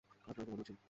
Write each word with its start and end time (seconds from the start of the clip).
আপনার 0.27 0.45
ঘুমানো 0.45 0.61
উচিৎ। 0.61 0.77